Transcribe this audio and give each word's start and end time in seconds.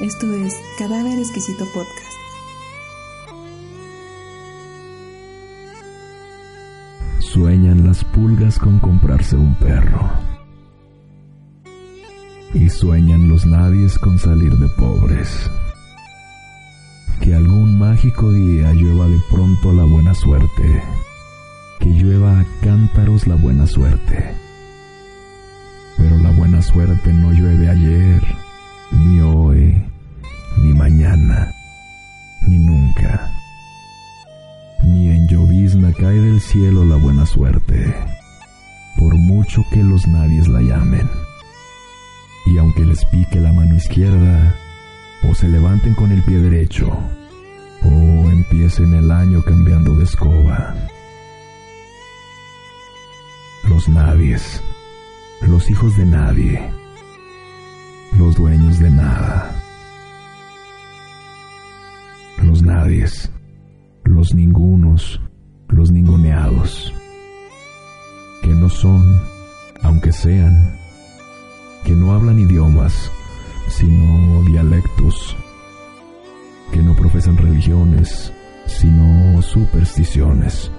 Esto 0.00 0.32
es 0.32 0.54
Cadáver 0.78 1.18
Exquisito 1.18 1.64
Podcast. 1.74 2.12
Sueñan 7.18 7.84
las 7.84 8.04
pulgas 8.04 8.60
con 8.60 8.78
comprarse 8.78 9.34
un 9.34 9.56
perro. 9.56 10.08
Y 12.54 12.68
sueñan 12.68 13.28
los 13.28 13.44
nadies 13.44 13.98
con 13.98 14.20
salir 14.20 14.56
de 14.56 14.68
pobres. 14.68 15.50
Que 17.20 17.34
algún 17.34 17.76
mágico 17.76 18.30
día 18.30 18.72
llueva 18.74 19.08
de 19.08 19.18
pronto 19.32 19.72
la 19.72 19.82
buena 19.82 20.14
suerte. 20.14 20.80
Que 21.80 21.88
llueva 21.88 22.38
a 22.38 22.46
cántaros 22.62 23.26
la 23.26 23.34
buena 23.34 23.66
suerte. 23.66 24.32
Pero 25.96 26.18
la 26.18 26.30
buena 26.30 26.62
suerte 26.62 27.12
no 27.12 27.32
llueve 27.32 27.68
ayer, 27.68 28.22
ni 28.92 29.20
hoy, 29.20 29.47
cielo 36.48 36.82
la 36.82 36.96
buena 36.96 37.26
suerte, 37.26 37.94
por 38.98 39.14
mucho 39.16 39.62
que 39.70 39.84
los 39.84 40.08
nadies 40.08 40.48
la 40.48 40.62
llamen. 40.62 41.06
Y 42.46 42.56
aunque 42.56 42.86
les 42.86 43.04
pique 43.04 43.38
la 43.38 43.52
mano 43.52 43.76
izquierda, 43.76 44.54
o 45.28 45.34
se 45.34 45.46
levanten 45.46 45.92
con 45.92 46.10
el 46.10 46.22
pie 46.22 46.38
derecho, 46.38 46.88
o 47.84 48.30
empiecen 48.30 48.94
el 48.94 49.10
año 49.10 49.42
cambiando 49.42 49.94
de 49.96 50.04
escoba. 50.04 50.74
Los 53.68 53.86
nadies, 53.90 54.62
los 55.42 55.68
hijos 55.68 55.98
de 55.98 56.06
nadie, 56.06 56.72
los 58.16 58.36
dueños 58.36 58.78
de 58.78 58.90
nada. 58.90 59.54
Los 62.42 62.62
nadies, 62.62 63.30
los 64.04 64.32
ningunos, 64.32 65.20
los 65.68 65.90
que 68.42 68.54
no 68.54 68.68
son, 68.70 69.20
aunque 69.82 70.12
sean, 70.12 70.78
que 71.84 71.92
no 71.92 72.12
hablan 72.14 72.38
idiomas, 72.38 73.10
sino 73.68 74.42
dialectos, 74.44 75.36
que 76.72 76.82
no 76.82 76.94
profesan 76.94 77.36
religiones, 77.36 78.32
sino 78.66 79.42
supersticiones, 79.42 80.70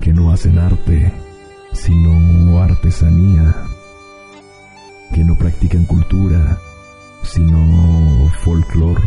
que 0.00 0.12
no 0.12 0.30
hacen 0.32 0.58
arte, 0.58 1.12
sino 1.72 2.62
artesanía, 2.62 3.54
que 5.12 5.24
no 5.24 5.36
practican 5.36 5.84
cultura, 5.84 6.58
sino 7.22 8.30
folclor, 8.44 9.00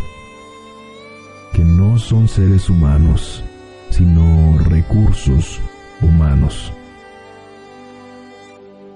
que 1.52 1.64
no 1.64 1.98
son 1.98 2.28
seres 2.28 2.68
humanos, 2.70 3.44
humanos, 6.00 6.72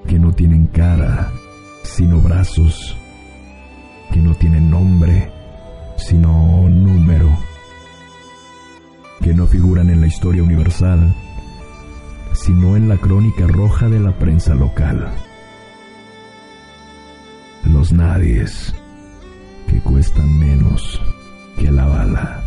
que 0.06 0.18
no 0.18 0.32
tienen 0.32 0.66
cara, 0.68 1.32
sino 1.82 2.20
brazos, 2.20 2.96
que 4.12 4.20
no 4.20 4.34
tienen 4.34 4.70
nombre, 4.70 5.28
sino 5.96 6.68
número, 6.68 7.36
que 9.22 9.34
no 9.34 9.46
figuran 9.46 9.90
en 9.90 10.00
la 10.00 10.06
historia 10.06 10.42
universal, 10.42 11.12
sino 12.32 12.76
en 12.76 12.88
la 12.88 12.96
crónica 12.96 13.46
roja 13.48 13.88
de 13.88 13.98
la 13.98 14.12
prensa 14.12 14.54
local. 14.54 15.10
Los 17.64 17.92
nadies 17.92 18.72
que 19.68 19.80
cuestan 19.80 20.38
menos 20.38 21.00
que 21.58 21.72
la 21.72 21.86
bala 21.86 22.43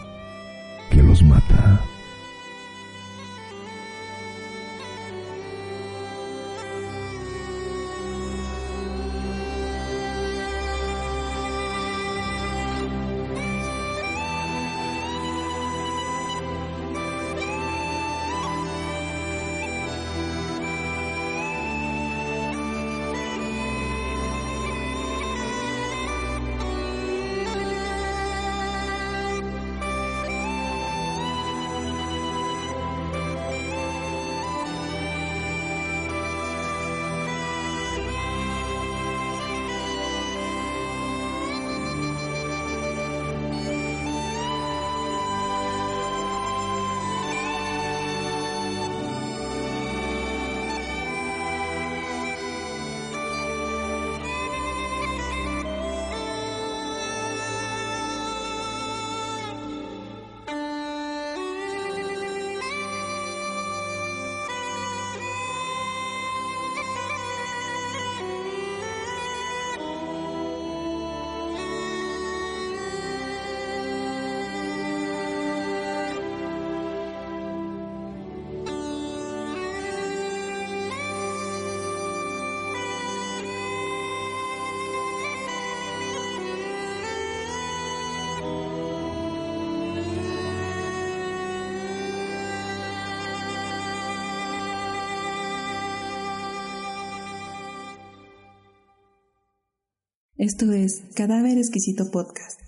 Esto 100.39 100.71
es 100.71 101.01
Cadáver 101.15 101.57
Exquisito 101.57 102.11
Podcast. 102.11 102.66